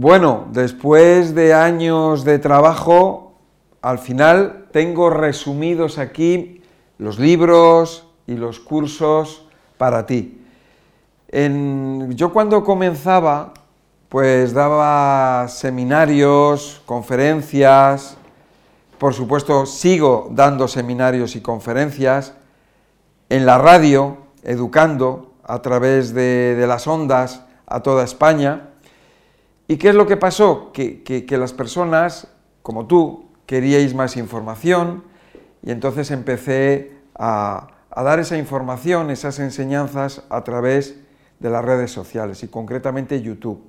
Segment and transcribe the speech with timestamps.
[0.00, 3.32] Bueno, después de años de trabajo,
[3.82, 6.62] al final tengo resumidos aquí
[6.98, 9.44] los libros y los cursos
[9.76, 10.40] para ti.
[11.32, 13.54] yo cuando comenzaba,
[14.08, 18.16] pues daba seminarios, conferencias,
[18.98, 22.34] por supuesto sigo dando seminarios y conferencias
[23.30, 28.67] en la radio, educando a través de las ondas a toda España.
[29.70, 30.72] ¿Y qué es lo que pasó?
[30.72, 32.28] Que, las personas,
[32.62, 35.04] como tú, queríais más información
[35.62, 40.98] y entonces empecé a, dar esa información, esas enseñanzas a través
[41.38, 43.62] de las redes sociales y concretamente YouTube.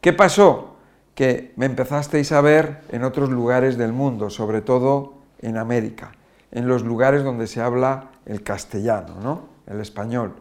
[0.00, 0.76] ¿Qué pasó?
[1.14, 6.10] Que me empezasteis a ver en otros lugares del mundo, sobre todo en América,
[6.50, 9.48] en los lugares donde se habla el castellano, ¿no?
[9.68, 10.34] el español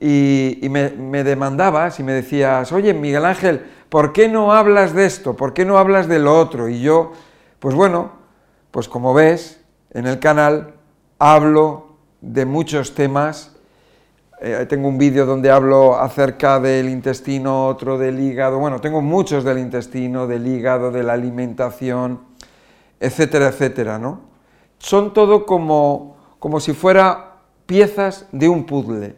[0.00, 5.34] y, me, demandabas y me decías, oye, Miguel Ángel, ¿por qué no hablas de esto?
[5.34, 6.68] ¿Por qué no hablas de lo otro?
[6.68, 7.12] Y yo,
[7.58, 8.12] pues bueno,
[8.70, 9.60] pues como ves,
[9.92, 10.74] en el canal
[11.18, 13.54] hablo de muchos temas.
[14.40, 19.42] Eh, tengo un vídeo donde hablo acerca del intestino, otro del hígado, bueno, tengo muchos
[19.42, 22.20] del intestino, del hígado, de la alimentación,
[23.00, 24.20] etcétera, etcétera, ¿no?
[24.78, 29.17] Son todo como, como si fuera piezas de un puzzle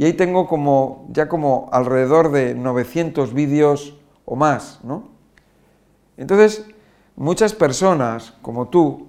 [0.00, 5.10] y ahí tengo como, ya como alrededor de 900 vídeos o más, ¿no?
[6.16, 6.64] Entonces,
[7.16, 9.08] muchas personas, como tú,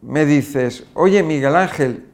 [0.00, 2.06] me dices, oye Miguel Ángel,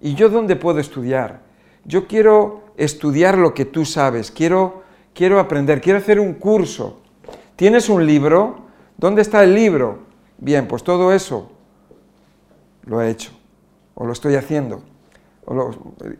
[0.00, 1.40] ¿y yo dónde puedo estudiar?
[1.84, 7.00] Yo quiero estudiar lo que tú sabes, quiero, quiero aprender, quiero hacer un curso.
[7.56, 8.66] ¿Tienes un libro?
[8.96, 9.98] ¿Dónde está el libro?
[10.38, 11.50] Bien, pues todo eso
[12.84, 13.32] lo he hecho
[13.96, 14.84] o lo estoy haciendo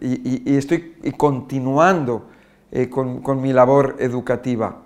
[0.00, 2.28] y, estoy continuando
[2.70, 4.82] eh, con, mi labor educativa.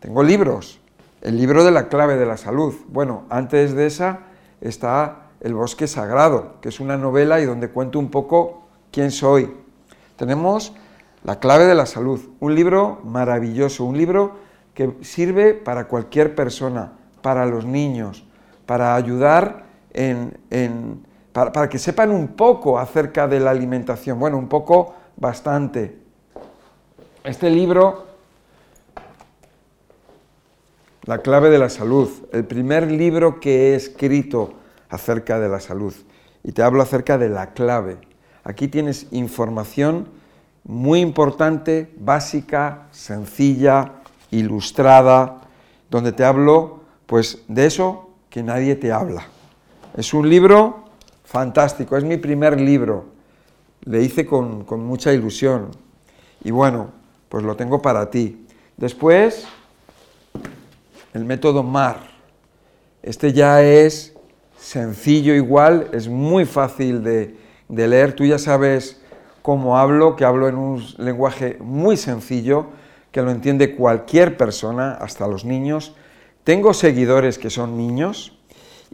[0.00, 0.80] Tengo libros,
[1.20, 2.74] el libro de la clave de la salud.
[2.88, 4.20] Bueno, antes de esa
[4.60, 9.52] está El bosque sagrado, que es una novela y donde cuento un poco quién soy.
[10.16, 10.72] Tenemos
[11.24, 14.36] La clave de la salud, un libro maravilloso, un libro
[14.74, 18.24] que sirve para cualquier persona, para los niños,
[18.66, 20.32] para ayudar en
[21.32, 24.18] para, que sepan un poco acerca de la alimentación.
[24.18, 25.98] Bueno, un poco bastante.
[27.24, 28.12] Este libro,
[31.04, 34.54] La clave de la salud, el primer libro que he escrito
[34.88, 35.92] acerca de la salud.
[36.44, 37.98] Y te hablo acerca de la clave.
[38.44, 40.06] Aquí tienes información
[40.62, 43.94] muy importante, básica, sencilla,
[44.30, 45.40] ilustrada,
[45.90, 49.26] donde te hablo pues de eso que nadie te habla.
[49.96, 50.84] Es un libro
[51.32, 53.06] fantástico, es mi primer libro,
[53.86, 55.70] le hice con, mucha ilusión
[56.44, 56.90] y bueno,
[57.30, 58.46] pues lo tengo para ti.
[58.76, 59.46] Después,
[61.14, 62.00] el método MAR,
[63.02, 64.12] este ya es
[64.58, 67.34] sencillo igual, es muy fácil de,
[67.70, 69.00] leer, tú ya sabes
[69.40, 72.66] cómo hablo, que hablo en un lenguaje muy sencillo,
[73.10, 75.94] que lo entiende cualquier persona, hasta los niños.
[76.44, 78.38] Tengo seguidores que son niños,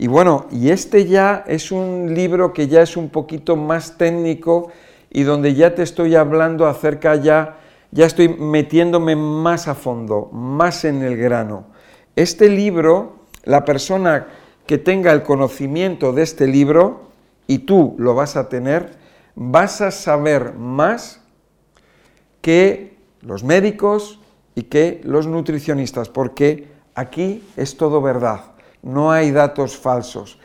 [0.01, 4.71] y bueno, y este ya es un libro que ya es un poquito más técnico
[5.11, 7.59] y donde ya te estoy hablando acerca ya,
[7.91, 11.67] ya estoy metiéndome más a fondo, más en el grano.
[12.15, 14.29] Este libro, la persona
[14.67, 17.09] que tenga el conocimiento de este libro,
[17.49, 18.93] y tú lo vas a tener,
[19.35, 21.23] vas a saber más
[22.41, 24.21] que los médicos
[24.55, 30.39] y que los nutricionistas, porque aquí es todo verdad no hay datos falsos.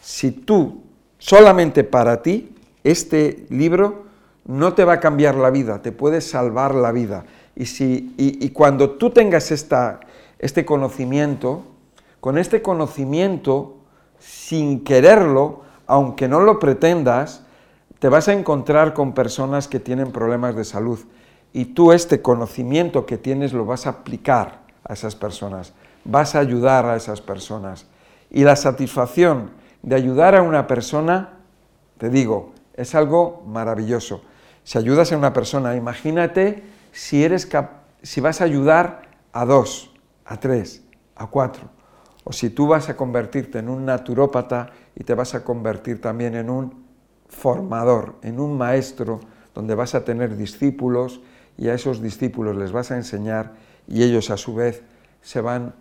[0.00, 0.82] Si tú,
[1.18, 4.04] solamente para ti, este libro
[4.44, 7.24] no te va a cambiar la vida, te puede salvar la vida.
[7.54, 10.00] Y, si, y, cuando tú tengas esta,
[10.38, 11.64] este conocimiento,
[12.20, 13.76] con este conocimiento,
[14.18, 17.42] sin quererlo, aunque no lo pretendas,
[17.98, 20.98] te vas a encontrar con personas que tienen problemas de salud.
[21.52, 26.40] Y tú este conocimiento que tienes lo vas a aplicar a esas personas vas a
[26.40, 27.86] ayudar a esas personas.
[28.30, 29.50] Y la satisfacción
[29.82, 31.34] de ayudar a una persona,
[31.98, 34.22] te digo, es algo maravilloso.
[34.64, 36.62] Si ayudas a una persona, imagínate
[36.92, 37.48] si, eres
[38.02, 39.02] si vas a ayudar
[39.32, 39.92] a dos,
[40.24, 40.82] a tres,
[41.16, 41.68] a cuatro,
[42.24, 46.36] o si tú vas a convertirte en un naturópata y te vas a convertir también
[46.36, 46.84] en un
[47.28, 49.20] formador, en un maestro,
[49.54, 51.20] donde vas a tener discípulos
[51.58, 53.52] y a esos discípulos les vas a enseñar
[53.88, 54.82] y ellos a su vez
[55.20, 55.74] se van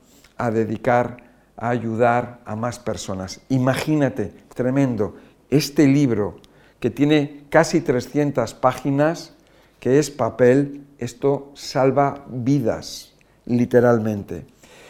[0.46, 1.18] a dedicar
[1.56, 3.42] a ayudar a más personas.
[3.50, 5.16] Imagínate, tremendo,
[5.50, 6.40] este libro
[6.80, 9.36] que tiene casi 300 páginas,
[9.80, 13.14] que es papel, esto salva vidas,
[13.46, 14.46] literalmente.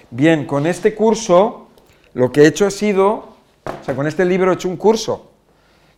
[0.10, 1.68] Bien, con este curso
[2.14, 5.32] lo que he hecho ha sido, o sea, con este libro he hecho un curso,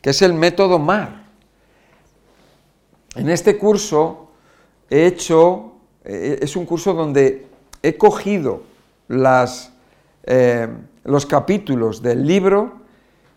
[0.01, 1.23] que es el método MAR.
[3.15, 4.31] En este curso
[4.89, 5.73] he hecho,
[6.03, 7.45] eh, es un curso donde
[7.83, 8.72] he cogido
[9.13, 9.73] las,
[10.23, 10.67] eh,
[11.03, 12.83] los capítulos del libro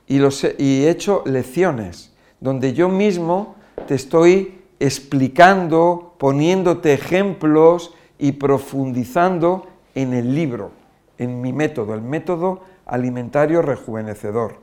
[0.07, 3.57] y, he hecho lecciones, donde yo mismo
[3.87, 10.71] te estoy explicando, poniéndote ejemplos y profundizando en el libro,
[11.19, 14.59] en mi método, el método alimentario rejuvenecedor,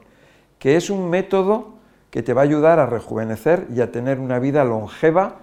[0.60, 1.74] que es un método
[2.10, 5.40] que te va a ayudar a rejuvenecer y a tener una vida longeva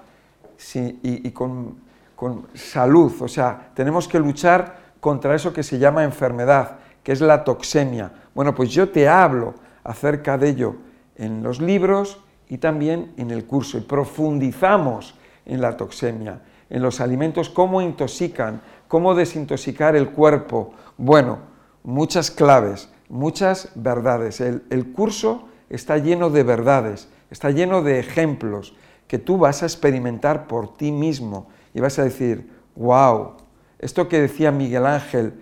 [0.75, 1.79] y, con,
[2.17, 3.13] con salud.
[3.21, 8.13] O sea, tenemos que luchar contra eso que se llama enfermedad, que es la toxemia.
[8.35, 10.77] Bueno, pues yo te hablo acerca de ello
[11.17, 15.15] en los libros y también en el curso y profundizamos
[15.47, 20.73] en la toxemia, en los alimentos, cómo intoxican, cómo desintoxicar el cuerpo.
[20.97, 21.39] Bueno,
[21.83, 24.41] muchas claves, muchas verdades.
[24.41, 28.75] El, curso está lleno de verdades, está lleno de ejemplos
[29.07, 33.35] que tú vas a experimentar por ti mismo y vas a decir, wow,
[33.81, 35.33] esto que decía Miguel Ángel,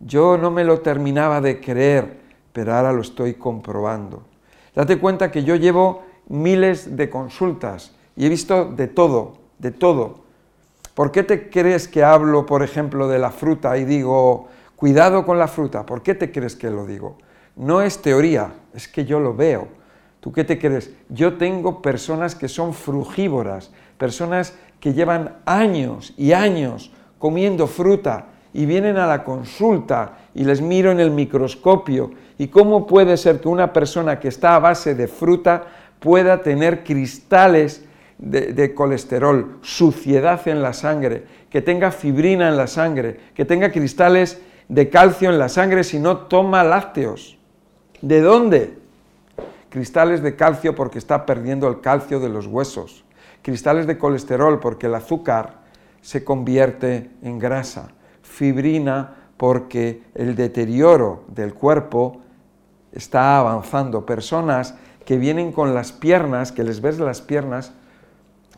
[0.00, 2.18] yo no me lo terminaba de creer,
[2.52, 4.24] pero ahora lo estoy comprobando.
[4.74, 10.20] Date cuenta que yo llevo miles de consultas y he visto de todo, de todo.
[10.94, 15.38] ¿Por qué te crees que hablo, por ejemplo, de la fruta y digo, cuidado con
[15.38, 15.86] la fruta?
[15.86, 17.18] ¿Por qué te crees que lo digo?
[17.54, 19.68] No es teoría, es que yo lo veo.
[20.20, 20.90] ¿Tú qué te crees?
[21.08, 28.66] Yo tengo personas que son frugívoras, personas que llevan años y años comiendo fruta y
[28.66, 32.10] vienen a la consulta y les miro en el microscopio.
[32.38, 35.64] ¿Y cómo puede ser que una persona que está a base de fruta
[35.98, 37.84] pueda tener cristales
[38.18, 44.40] de, colesterol, suciedad en la sangre, que tenga fibrina en la sangre, que tenga cristales
[44.68, 47.38] de calcio en la sangre si no toma lácteos?
[48.00, 48.78] ¿De dónde?
[49.70, 53.04] Cristales de calcio porque está perdiendo el calcio de los huesos.
[53.42, 55.58] Cristales de colesterol porque el azúcar
[56.00, 57.88] se convierte en grasa.
[58.22, 62.20] Fibrina porque el deterioro del cuerpo
[62.92, 64.04] está avanzando.
[64.04, 64.74] Personas
[65.04, 67.72] que vienen con las piernas, que les ves las piernas,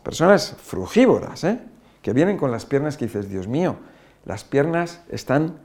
[0.03, 1.59] personas frugívoras, ¿eh?
[2.01, 3.75] que vienen con las piernas que dices, Dios mío,
[4.25, 5.59] las piernas están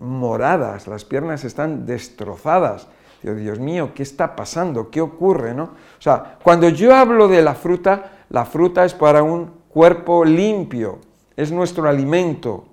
[0.00, 2.86] moradas, las piernas están destrozadas.
[3.22, 4.90] Dios mío, ¿qué está pasando?
[4.90, 5.54] ¿Qué ocurre?
[5.54, 5.64] ¿no?
[5.64, 11.00] O sea, cuando yo hablo de la fruta, la fruta es para un cuerpo limpio,
[11.36, 12.64] es nuestro alimento,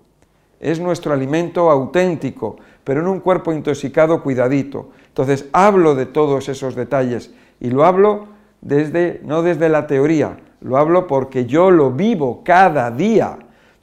[0.59, 4.91] es nuestro alimento auténtico, pero en un cuerpo intoxicado, cuidadito.
[5.07, 8.27] Entonces, hablo de todos esos detalles y lo hablo
[8.61, 13.39] desde, no desde la teoría, lo hablo porque yo lo vivo cada día,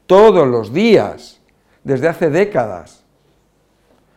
[0.06, 1.40] todos los días,
[1.82, 3.02] desde hace décadas.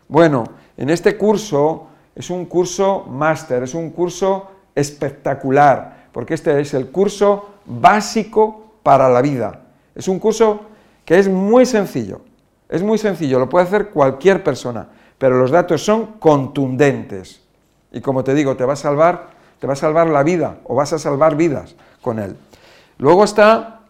[0.07, 0.44] Bueno,
[0.77, 6.92] en este curso es un curso máster, es un curso espectacular, porque este es el
[6.92, 9.62] curso básico para la vida.
[9.95, 10.62] Es un curso
[11.06, 12.22] que es muy sencillo,
[12.69, 14.88] es muy sencillo, lo puede hacer cualquier persona,
[15.18, 17.42] pero los datos son contundentes.
[17.92, 19.28] Y como te digo, te va a salvar,
[19.60, 22.38] te va a salvar la vida o vas a salvar vidas con él.
[22.98, 23.81] Luego está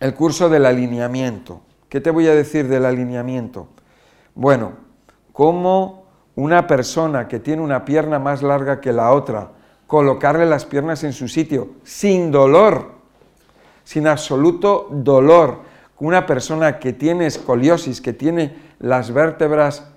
[0.00, 1.60] el curso del alineamiento.
[1.88, 3.68] ¿Qué te voy a decir del alineamiento?
[4.34, 4.72] Bueno,
[5.32, 6.04] cómo
[6.36, 9.50] una persona que tiene una pierna más larga que la otra,
[9.88, 12.97] colocarle las piernas en su sitio, sin dolor,
[13.88, 15.60] sin absoluto dolor.
[15.98, 19.88] Una persona que tiene escoliosis, que tiene las vértebras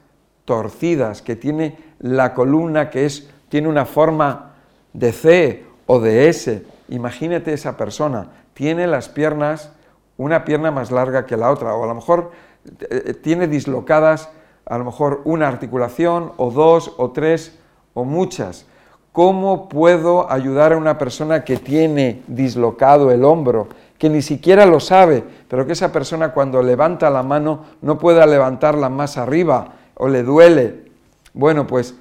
[0.46, 4.54] torcidas, que tiene la columna que es, tiene una forma
[4.94, 9.74] de C o de S, imagínate esa persona, tiene las piernas,
[10.16, 12.32] una pierna más larga que la otra, o a lo mejor
[12.90, 14.30] eh, tiene dislocadas
[14.66, 17.60] a lo mejor una articulación o dos o tres
[17.94, 18.66] o muchas.
[19.12, 24.80] ¿Cómo puedo ayudar a una persona que tiene dislocado el hombro, que ni siquiera lo
[24.80, 30.08] sabe, pero que esa persona cuando levanta la mano no pueda levantarla más arriba o
[30.08, 30.92] le duele?
[31.34, 31.96] Bueno, pues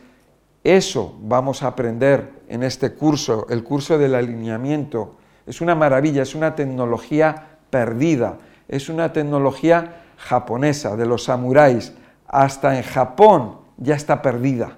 [0.63, 5.17] eso vamos a aprender en este curso, el curso del alineamiento.
[5.47, 8.39] Es una maravilla, es una tecnología perdida,
[8.69, 11.93] es una tecnología japonesa de los samuráis
[12.29, 14.77] hasta en Japón ya está perdida.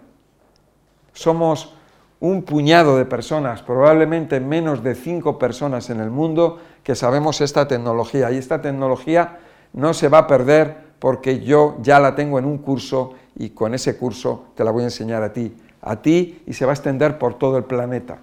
[1.13, 1.75] Somos
[2.23, 7.67] un puñado de personas, probablemente menos de cinco personas en el mundo, que sabemos esta
[7.67, 8.31] tecnología.
[8.31, 9.41] Y esta tecnología
[9.73, 13.75] no se va a perder porque yo ya la tengo en un curso y con
[13.75, 16.75] ese curso te la voy a enseñar a ti, a ti y se va a
[16.75, 18.19] extender por todo el planeta.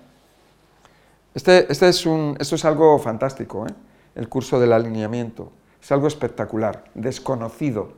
[1.35, 3.73] Este, este es un, esto es algo fantástico, ¿eh?
[4.15, 5.51] el curso del alineamiento.
[5.83, 7.89] Es algo espectacular, desconocido.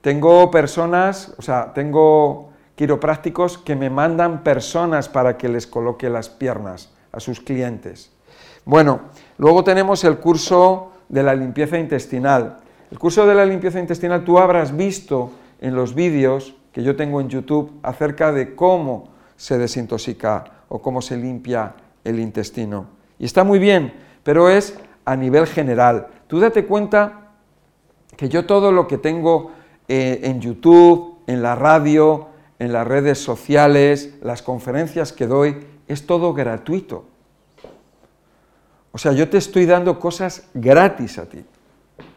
[0.00, 2.48] Tengo personas, o sea, tengo
[2.78, 8.12] quiroprácticos que me mandan personas para que les coloque las piernas a sus clientes.
[8.64, 9.00] Bueno,
[9.36, 12.58] luego tenemos el curso de la limpieza intestinal.
[12.92, 17.20] El curso de la limpieza intestinal tú habrás visto en los vídeos que yo tengo
[17.20, 22.86] en YouTube acerca de cómo se desintoxica o cómo se limpia el intestino.
[23.18, 23.92] Y está muy bien,
[24.22, 26.06] pero es a nivel general.
[26.28, 27.32] Tú date cuenta
[28.16, 29.50] que yo todo lo que tengo
[29.88, 36.06] eh, en YouTube, en la radio, en las redes sociales, las conferencias que doy, es
[36.06, 37.04] todo gratuito.
[38.92, 41.44] O sea, yo te estoy dando cosas gratis a ti.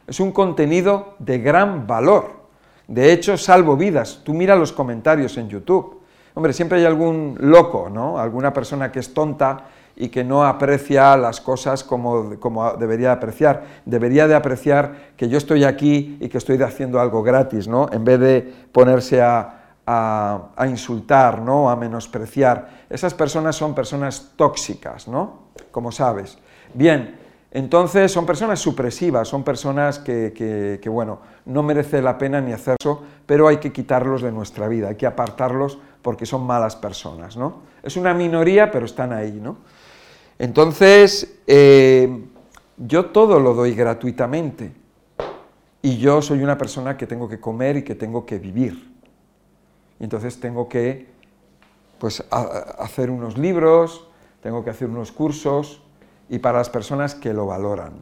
[0.07, 2.41] Es un contenido de gran valor.
[2.88, 4.21] De hecho, salvo vidas.
[4.24, 6.01] Tú mira los comentarios en YouTube.
[6.33, 8.17] Hombre, siempre hay algún loco, ¿no?
[8.17, 13.63] Alguna persona que es tonta y que no aprecia las cosas como, como, debería apreciar.
[13.86, 17.89] Debería de apreciar que yo estoy aquí y que estoy haciendo algo gratis, ¿no?
[17.91, 21.69] En vez de ponerse a, a, insultar, ¿no?
[21.69, 22.85] A menospreciar.
[22.89, 25.51] Esas personas son personas tóxicas, ¿no?
[25.71, 26.38] Como sabes.
[26.73, 27.17] Bien,
[27.51, 30.31] entonces son personas supresivas, son personas que,
[30.81, 34.67] que, bueno, no merece la pena ni hacer eso, pero hay que quitarlos de nuestra
[34.67, 37.61] vida, hay que apartarlos porque son malas personas, ¿no?
[37.83, 39.57] Es una minoría, pero están ahí, ¿no?
[40.39, 42.25] Entonces, eh,
[42.77, 44.71] yo todo lo doy gratuitamente
[45.81, 48.90] y yo soy una persona que tengo que comer y que tengo que vivir.
[50.01, 51.05] Y entonces tengo que
[52.00, 54.08] pues, hacer unos libros,
[54.41, 55.84] tengo que hacer unos cursos
[56.27, 58.01] y para las personas que lo valoran.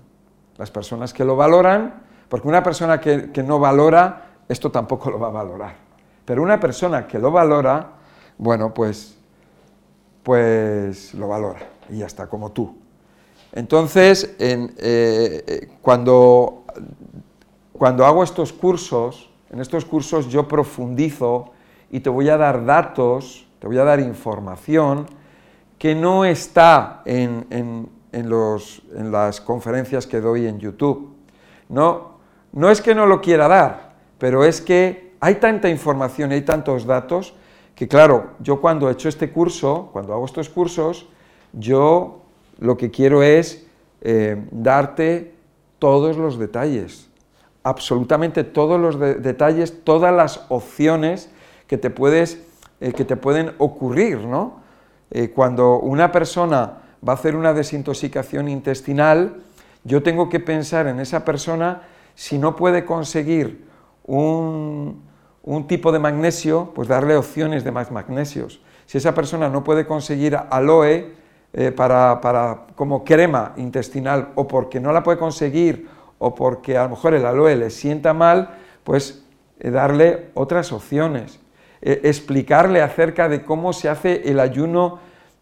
[0.58, 5.20] Las personas que lo valoran, porque una persona que, que no valora, esto tampoco lo
[5.20, 5.76] va a valorar.
[6.24, 7.96] Pero una persona que lo valora,
[8.38, 9.18] bueno, pues,
[10.24, 12.78] pues lo valora y ya está, como tú.
[13.52, 16.64] Entonces, eh, eh, cuando,
[17.74, 21.52] cuando hago estos cursos, en estos cursos yo profundizo
[21.92, 25.08] y te voy a dar datos, te voy a dar información
[25.78, 31.16] que no está en, los, en las conferencias que doy en YouTube.
[31.70, 32.20] No,
[32.52, 36.86] no es que no lo quiera dar, pero es que hay tanta información, hay tantos
[36.86, 37.34] datos,
[37.76, 41.08] que claro, yo cuando he hecho este curso, cuando hago estos cursos,
[41.54, 42.22] yo
[42.60, 43.66] lo que quiero es
[44.02, 45.34] eh, darte
[45.80, 47.10] todos los detalles,
[47.64, 51.30] absolutamente todos los detalles, todas las opciones
[51.70, 52.42] que te, puedes,
[52.82, 54.60] eh, que te pueden ocurrir, ¿no?
[55.12, 59.38] Eh, cuando una persona va a hacer una desintoxicación intestinal,
[59.86, 61.84] yo tengo que pensar en esa persona
[62.16, 63.66] si no puede conseguir
[64.04, 65.02] un,
[65.44, 68.62] un tipo de magnesio, pues darle opciones de más magnesios.
[68.86, 71.14] Si esa persona no puede conseguir aloe,
[71.52, 76.90] eh, para, como crema intestinal o porque no la puede conseguir o porque a lo
[76.90, 78.52] mejor el aloe le sienta mal,
[78.84, 79.24] pues
[79.60, 81.40] darle otras opciones,
[81.82, 85.00] eh, explicarle acerca de cómo se hace el ayuno,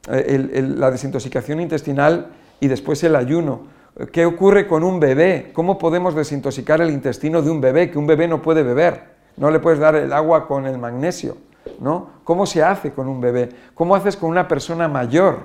[0.08, 2.27] la desintoxicación intestinal
[2.60, 3.67] y después el ayuno.
[4.12, 5.50] ¿Qué ocurre con un bebé?
[5.53, 9.17] ¿Cómo podemos desintoxicar el intestino de un bebé que un bebé no puede beber?
[9.38, 11.38] No le puedes dar el agua con el magnesio,
[11.79, 12.10] ¿no?
[12.24, 13.50] ¿Cómo se hace con un bebé?
[13.74, 15.39] ¿Cómo haces con una persona mayor?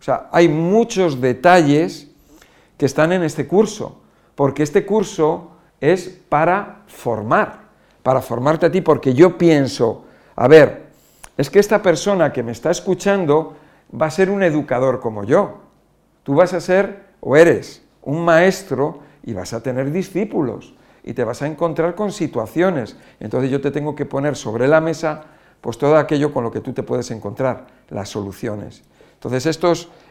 [0.00, 2.08] O sea, hay muchos detalles
[2.76, 4.00] que están en este curso,
[4.34, 7.60] porque este curso es para formar,
[8.06, 10.04] para formarte a ti, porque yo pienso,
[10.36, 10.90] a ver,
[11.36, 13.56] es que esta persona que me está escuchando
[14.00, 15.62] va a ser un educador como yo.
[16.22, 20.72] Tú vas a ser o eres un maestro y vas a tener discípulos
[21.02, 22.96] y te vas a encontrar con situaciones.
[23.18, 25.24] Entonces yo te tengo que poner sobre la mesa
[25.60, 28.84] pues todo aquello con lo que tú te puedes encontrar, las soluciones.
[29.14, 29.58] Entonces,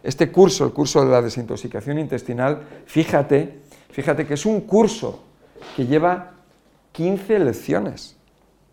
[0.04, 5.24] este curso, el curso de la desintoxicación intestinal, fíjate, fíjate que es un curso
[5.78, 6.35] que lleva
[6.96, 8.16] 15 lecciones,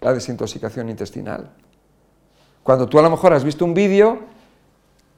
[0.01, 1.51] la desintoxicación intestinal.
[2.63, 4.21] Cuando tú a lo mejor has visto un vídeo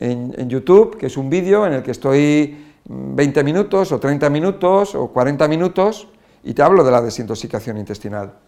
[0.01, 4.95] en, YouTube, que es un vídeo en el que estoy 20 minutos o 30 minutos
[4.95, 6.09] o 40 minutos
[6.43, 8.39] y te hablo de la desintoxicación intestinal.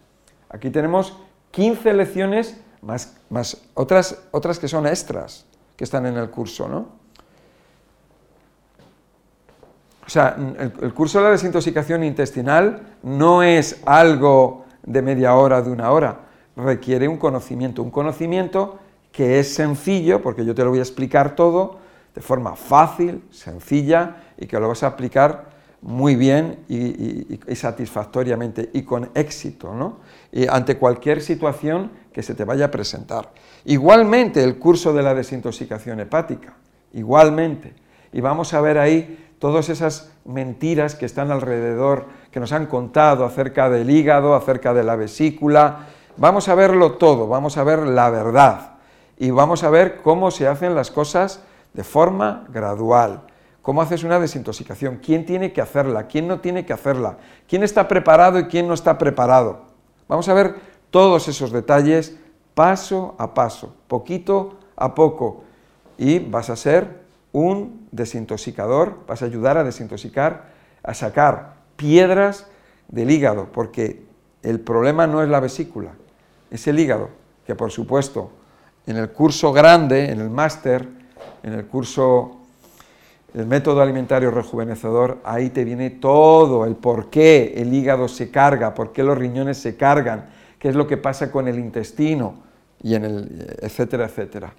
[0.49, 1.19] Aquí tenemos
[1.51, 5.45] 15 lecciones más, más otras, otras que son extras
[5.77, 7.06] que están en el curso, ¿no?
[10.07, 15.71] O sea, el, curso de la desintoxicación intestinal no es algo de media hora, de
[15.71, 16.21] una hora,
[16.57, 18.79] requiere un conocimiento, un conocimiento
[19.11, 21.79] que es sencillo, porque yo te lo voy a explicar todo
[22.15, 28.71] de forma fácil, sencilla, y que lo vas a aplicar muy bien y, y satisfactoriamente
[28.73, 29.99] y con éxito, ¿no?
[30.33, 33.33] Y ante cualquier situación que se te vaya a presentar.
[33.65, 36.55] Igualmente el curso de la desintoxicación hepática,
[36.95, 37.75] igualmente.
[38.13, 43.25] Y vamos a ver ahí todas esas mentiras que están alrededor, que nos han contado
[43.25, 45.87] acerca del hígado, acerca de la vesícula.
[46.17, 48.73] Vamos a verlo todo, vamos a ver la verdad
[49.19, 51.43] y vamos a ver cómo se hacen las cosas
[51.75, 53.23] de forma gradual.
[53.63, 55.01] ¿Cómo haces una desintoxicación?
[55.05, 56.07] ¿Quién tiene que hacerla?
[56.07, 57.19] ¿Quién no tiene que hacerla?
[57.49, 59.63] ¿Quién está preparado y quién no está preparado?
[60.09, 60.55] Vamos a ver
[60.91, 62.17] todos esos detalles
[62.55, 65.43] paso a paso, poquito a poco,
[65.99, 67.01] y vas a ser
[67.33, 72.47] un desintoxicador, vas a ayudar a desintoxicar, a sacar piedras
[72.89, 74.05] del hígado, porque
[74.43, 75.93] el problema no es la vesícula,
[76.51, 77.11] es el hígado,
[77.47, 78.31] que por supuesto
[78.87, 80.89] en el curso grande, en el máster,
[81.43, 82.37] en el curso
[83.35, 88.73] el método alimentario rejuvenecedor, ahí te viene todo, el por qué el hígado se carga,
[88.73, 90.27] por qué los riñones se cargan,
[90.59, 92.47] qué es lo que pasa con el intestino,
[92.83, 94.55] y en el, etcétera, etcétera.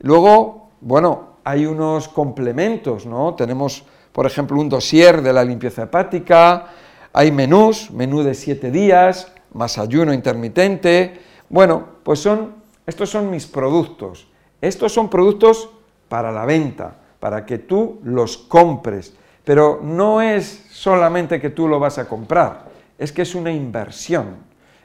[0.00, 3.34] Luego, bueno, hay unos complementos, ¿no?
[3.34, 6.66] Tenemos, por ejemplo, un dossier de la limpieza hepática,
[7.10, 11.22] hay menús, menú de siete días, más ayuno intermitente.
[11.48, 14.28] Bueno, pues son, estos son mis productos.
[14.60, 15.70] Estos son productos
[16.10, 19.14] para la venta, para que tú los compres.
[19.42, 22.66] Pero no es solamente que tú lo vas a comprar,
[22.98, 24.36] es que es una inversión,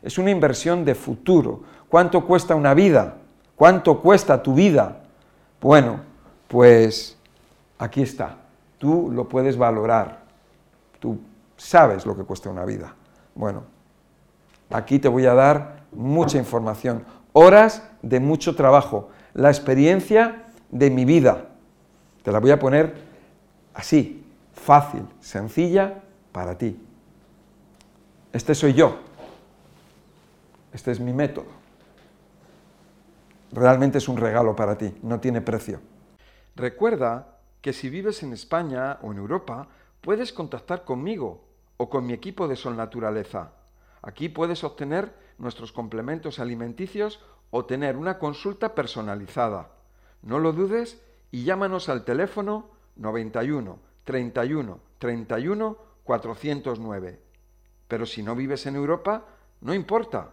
[0.02, 1.64] es una inversión de futuro.
[1.90, 3.18] ¿Cuánto cuesta una vida?
[3.58, 5.04] ¿Cuánto cuesta tu vida?
[5.60, 6.13] Bueno,
[6.48, 7.18] pues
[7.78, 8.38] aquí está.
[8.78, 10.24] Tú lo puedes valorar.
[11.00, 11.20] Tú
[11.58, 12.94] sabes lo que cuesta una vida.
[13.36, 13.64] Bueno,
[14.70, 21.06] aquí te voy a dar mucha información, horas de mucho trabajo, la experiencia de mi
[21.06, 21.50] vida.
[22.24, 22.96] Te la voy a poner
[23.74, 26.80] así, fácil, sencilla para ti.
[28.32, 28.98] Este soy yo.
[30.74, 31.46] Este es mi método.
[33.52, 35.80] Realmente es un regalo para ti, no tiene precio.
[36.56, 39.70] Recuerda que si vives en España o en Europa,
[40.02, 41.46] puedes contactar conmigo
[41.78, 43.54] o con mi equipo de Sol Naturaleza.
[44.02, 49.72] Aquí puedes obtener nuestros complementos alimenticios o tener una consulta personalizada.
[50.22, 51.02] No lo dudes
[51.32, 57.20] y llámanos al teléfono 91 31 31 409.
[57.88, 59.26] Pero si no vives en Europa,
[59.62, 60.32] no importa.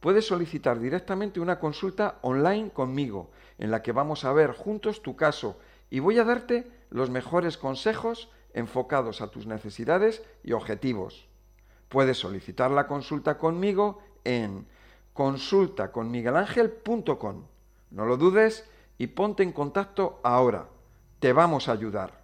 [0.00, 5.14] Puedes solicitar directamente una consulta online conmigo, en la que vamos a ver juntos tu
[5.14, 5.58] caso
[5.92, 11.28] y voy a darte los mejores consejos enfocados a tus necesidades y objetivos.
[11.90, 14.66] Puedes solicitar la consulta conmigo en
[15.12, 17.44] consultaconmiguelangel.com.
[17.90, 20.70] No lo dudes y ponte en contacto ahora.
[21.20, 22.21] Te vamos a ayudar.